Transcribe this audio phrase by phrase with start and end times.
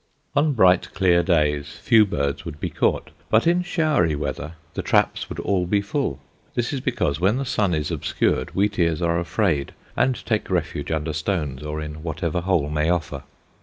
[0.35, 5.29] On bright clear days few birds would be caught, but in showery weather the traps
[5.29, 6.19] would all be full;
[6.55, 11.13] this is because when the sun is obscured wheatears are afraid and take refuge under
[11.13, 13.21] stones or in whatever hole may offer.